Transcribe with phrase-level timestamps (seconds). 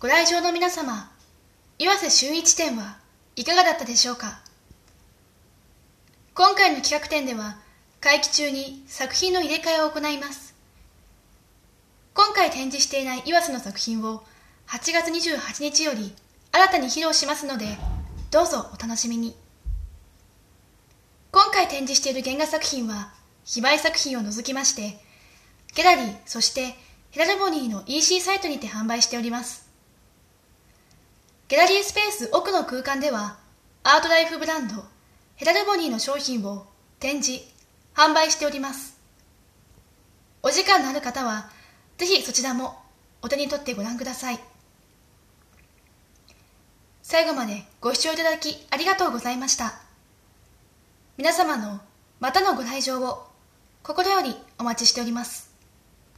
[0.00, 1.10] ご来場の皆様、
[1.78, 2.96] 岩瀬周一展は
[3.36, 4.40] いかがだったでしょうか？
[6.32, 7.58] 今回の企画展では、
[8.00, 10.54] 会期中に作品の入れ替えを行います。
[12.14, 14.22] 今回展示していない岩瀬の作品を
[14.68, 16.14] 8月28日より
[16.50, 17.76] 新たに披露しますので、
[18.30, 19.36] どうぞお楽しみに。
[21.30, 23.12] 今回展示している原画作品は、
[23.44, 24.98] 非売作品を除きまして、
[25.74, 26.74] ギャラリー、そして
[27.10, 29.68] ヘラルボニーの EC サイトにて販売しております。
[31.50, 33.36] ギャラリースペース奥の空間では、
[33.82, 34.84] アートライフブランド、
[35.34, 36.68] ヘラルボニーの商品を
[37.00, 37.44] 展示、
[37.92, 38.96] 販売しております。
[40.44, 41.50] お時間のある方は、
[41.98, 42.80] ぜひそちらも
[43.20, 44.38] お手に取ってご覧ください。
[47.02, 49.74] 最後までご視聴いただきありがとうございました。
[51.16, 51.80] 皆様の
[52.20, 53.26] またのご来場を
[53.82, 55.49] 心よりお待ちしております。